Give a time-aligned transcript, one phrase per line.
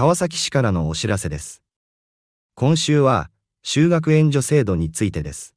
[0.00, 1.62] 川崎市からのお知らせです。
[2.54, 3.30] 今週は、
[3.62, 5.54] 就学援助制度についてです。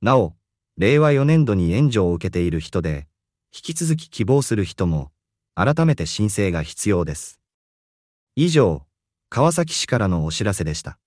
[0.00, 0.36] なお、
[0.76, 3.08] 令和4年度に援助を受けている人で、
[3.52, 5.10] 引き続き希望する人も、
[5.56, 7.40] 改めて申請が必要です。
[8.36, 8.82] 以上、
[9.28, 10.98] 川崎市からのお知らせでした。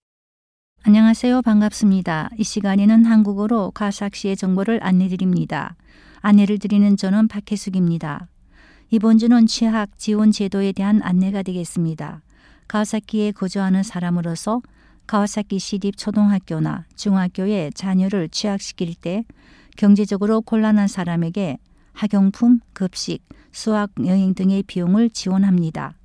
[0.83, 5.77] 안녕하세요반갑습니다이시간에는한국어로가삭시의정보를안내드립니다
[6.25, 8.27] 안내를드리는저는박혜숙입니다
[8.91, 12.25] 이번주는취학지원제도에대한안내가되겠습니다
[12.65, 14.65] 가사키에거주하는사람으로서
[15.07, 19.23] 가와사키 시립 초등학교나 중학교에 자녀를 취학시킬 때
[19.75, 21.57] 경제적으로 곤란한 사람에게
[21.93, 23.19] 학용품, 급식,
[23.51, 25.95] 수학, 여행 등의 비용을 지원합니다.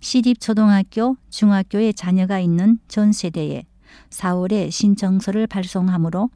[0.00, 3.64] 시립 초등학교, 중학교에 자녀가 있는 전 세대에
[4.10, 6.30] 4월에 신청서를 발송하므로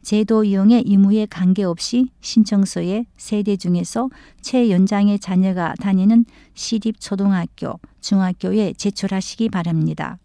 [0.00, 4.08] 제도 이용의 의무에 관계없이 신청서에 세대 중에서
[4.40, 10.16] 최연장의 자녀가 다니는 시립 초등학교, 중학교에 제출하시기 바랍니다.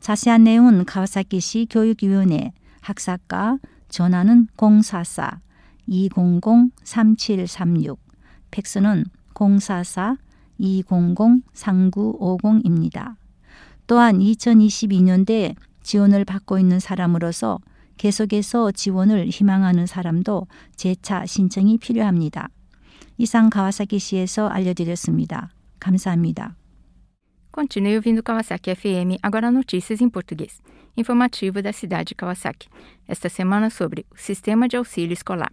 [0.00, 3.58] 자세한 내용은 가와사키시 교육위원회 학사과
[3.90, 5.40] 전화는 044
[5.88, 7.98] 200-3736
[8.50, 10.16] 팩스는 044
[10.60, 13.16] 200-3950입니다.
[13.86, 17.58] 또한 2022년대 지원을 받고 있는 사람으로서
[17.98, 22.48] 계속해서 지원을 희망하는 사람도 재차 신청이 필요합니다.
[23.18, 25.48] 이상 가와사키시에서 알려드렸습니다.
[25.80, 26.56] 감사합니다.
[27.52, 30.62] Continue ouvindo Kawasaki FM, agora notícias em português.
[30.96, 32.68] Informativo da cidade de Kawasaki.
[33.08, 35.52] Esta semana sobre o sistema de auxílio escolar.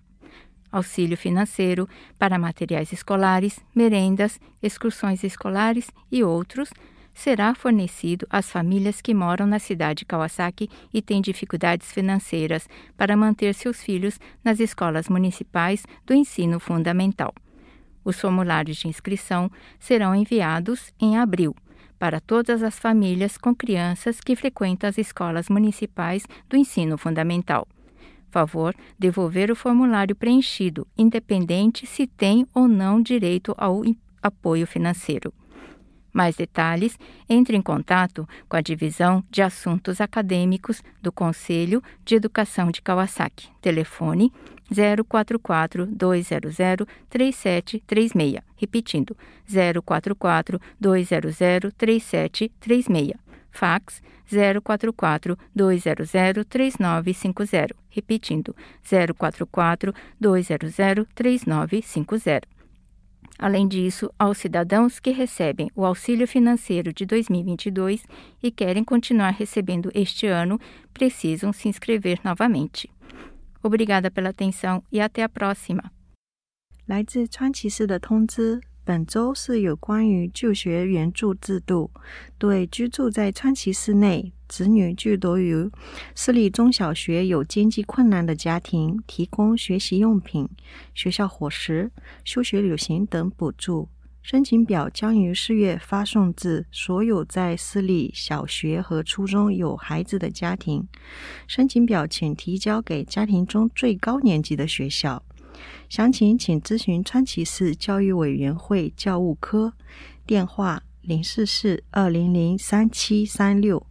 [0.72, 6.70] Auxílio financeiro para materiais escolares, merendas, excursões escolares e outros
[7.16, 13.18] será fornecido às famílias que moram na cidade de Kawasaki e têm dificuldades financeiras para
[13.18, 17.34] manter seus filhos nas escolas municipais do ensino fundamental.
[18.06, 21.56] Os formulários de inscrição serão enviados em abril
[22.00, 27.68] para todas as famílias com crianças que frequentam as escolas municipais do ensino fundamental.
[28.30, 33.82] Favor devolver o formulário preenchido, independente se tem ou não direito ao
[34.22, 35.34] apoio financeiro.
[36.14, 36.98] Mais detalhes,
[37.30, 43.50] entre em contato com a Divisão de Assuntos Acadêmicos do Conselho de Educação de Kawasaki.
[43.62, 44.32] Telefone
[44.70, 46.56] 044 200
[47.10, 48.42] 3736.
[48.56, 49.16] Repetindo,
[49.86, 51.38] 044 200
[51.78, 53.14] 3736.
[53.52, 54.02] Fax
[54.64, 56.14] 044 200
[56.46, 57.74] 3950.
[57.90, 58.56] Repetindo,
[59.18, 60.76] 044 200
[61.16, 62.42] 3950.
[63.40, 68.04] Além disso, aos cidadãos que recebem o auxílio financeiro de 2022
[68.42, 70.60] e querem continuar recebendo este ano,
[70.92, 72.90] precisam se inscrever novamente.
[73.64, 74.84] Obrigada pela atenção.
[75.04, 75.92] Até a próxima.
[76.86, 81.92] 来自川崎市的通知：本周是有关于就学援助制度，
[82.38, 85.70] 对居住在川崎市内、子女就读于
[86.16, 90.48] 市立中小学有经济困难的家庭，提供学习用品、
[90.96, 91.92] 学校伙食、
[92.24, 93.90] 休学旅行等补助。
[94.22, 100.86] 申请表将于四月发送至所有在私立小学和初中有孩子的家庭。
[101.48, 105.24] 申请表请提交给家庭中最高年级的学校。
[105.90, 109.72] 详情请咨询川崎市教育委员会教务科，
[110.26, 113.84] 电话零四四二零零三七三六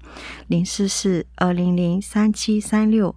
[0.49, 3.17] 零四四二零零三七三六。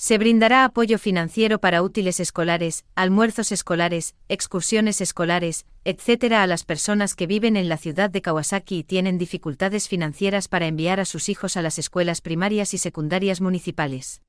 [0.00, 6.34] Se brindará apoyo financiero para útiles escolares, almuerzos escolares, excursiones escolares, etc.
[6.34, 10.68] a las personas que viven en la ciudad de Kawasaki y tienen dificultades financieras para
[10.68, 14.22] enviar a sus hijos a las escuelas primarias y secundarias municipales.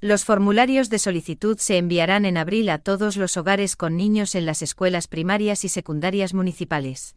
[0.00, 4.46] Los formularios de solicitud se enviarán en abril a todos los hogares con niños en
[4.46, 7.16] las escuelas primarias y secundarias municipales.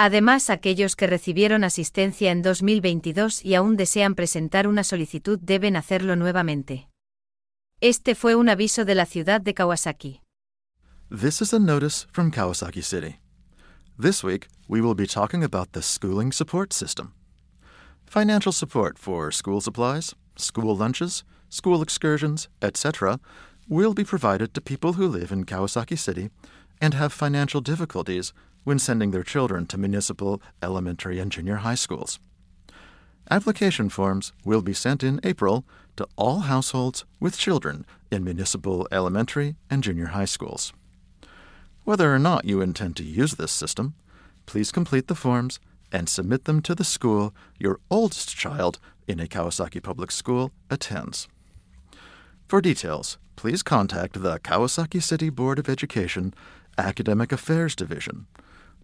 [0.00, 6.14] Además, aquellos que recibieron asistencia en 2022 y aún desean presentar una solicitud deben hacerlo
[6.14, 6.88] nuevamente.
[7.80, 10.22] Este fue un aviso de la ciudad de Kawasaki.
[11.10, 13.18] This is a notice from Kawasaki City.
[13.98, 17.12] This week, we will be talking about the schooling support system.
[18.06, 23.18] Financial support for school supplies, school lunches, school excursions, etc.,
[23.68, 26.30] will be provided to people who live in Kawasaki City
[26.80, 28.32] and have financial difficulties
[28.68, 32.20] when sending their children to municipal, elementary, and junior high schools.
[33.30, 35.64] Application forms will be sent in April
[35.96, 40.74] to all households with children in municipal, elementary, and junior high schools.
[41.84, 43.94] Whether or not you intend to use this system,
[44.44, 45.58] please complete the forms
[45.90, 51.26] and submit them to the school your oldest child in a Kawasaki public school attends.
[52.48, 56.34] For details, please contact the Kawasaki City Board of Education
[56.76, 58.26] Academic Affairs Division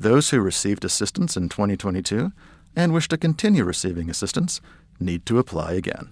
[0.00, 2.32] Those who received assistance in 2022
[2.74, 4.62] and wish to continue receiving assistance
[4.98, 6.08] need to apply again.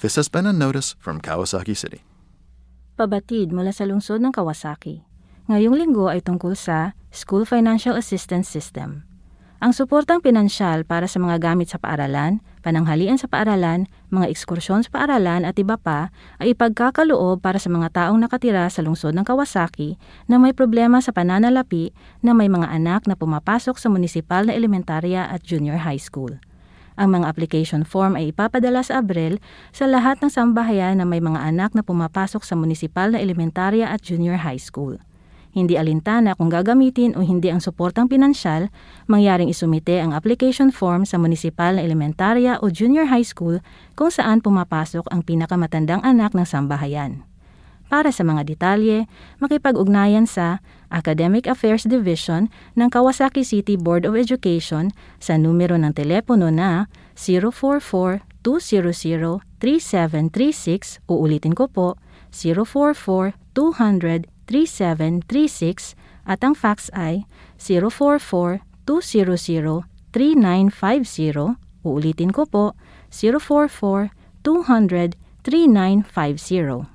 [0.00, 2.06] This has been a notice from Kawasaki City.
[2.94, 5.02] Pabatid mula sa lungsod ng Kawasaki.
[5.50, 9.02] Ngayong linggo ay tungkol sa School Financial Assistance System.
[9.64, 14.92] Ang suportang pinansyal para sa mga gamit sa paaralan, pananghalian sa paaralan, mga ekskursyon sa
[14.92, 19.96] paaralan at iba pa ay ipagkakaloob para sa mga taong nakatira sa lungsod ng Kawasaki
[20.28, 25.32] na may problema sa pananalapi na may mga anak na pumapasok sa munisipal na elementarya
[25.32, 26.36] at junior high school.
[27.00, 29.40] Ang mga application form ay ipapadala sa Abril
[29.72, 34.04] sa lahat ng sambahayan na may mga anak na pumapasok sa munisipal na elementarya at
[34.04, 35.00] junior high school
[35.56, 38.68] hindi alintana kung gagamitin o hindi ang suportang pinansyal,
[39.06, 43.62] mangyaring isumite ang application form sa munisipal na elementarya o junior high school
[43.94, 47.22] kung saan pumapasok ang pinakamatandang anak ng sambahayan.
[47.86, 49.06] Para sa mga detalye,
[49.38, 50.58] makipag-ugnayan sa
[50.90, 54.90] Academic Affairs Division ng Kawasaki City Board of Education
[55.22, 56.90] sa numero ng telepono na
[59.62, 61.88] 044-200-3736 uulitin ko po
[62.34, 65.92] 044 200 0917-3736
[66.24, 67.24] at ang fax ay
[68.88, 71.60] 044-200-3950.
[71.84, 72.64] Uulitin ko po,
[74.42, 76.90] 044-200-3950.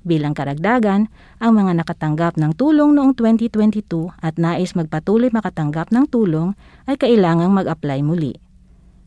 [0.00, 1.12] Bilang karagdagan,
[1.44, 6.56] ang mga nakatanggap ng tulong noong 2022 at nais magpatuloy makatanggap ng tulong
[6.88, 8.32] ay kailangang mag-apply muli.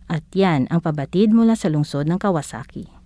[0.06, 3.03] At yan ang pabatid mula sa lungsod ng Kawasaki.